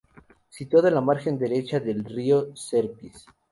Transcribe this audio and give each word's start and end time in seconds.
Situado 0.49 0.87
en 0.87 0.95
la 0.95 1.01
margen 1.01 1.37
derecha 1.37 1.79
del 1.79 2.03
río 2.03 2.55
Serpis. 2.55 3.23